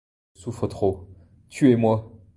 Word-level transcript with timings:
Je 0.35 0.41
souffre 0.41 0.65
trop, 0.65 1.07
tuez-moi! 1.49 2.11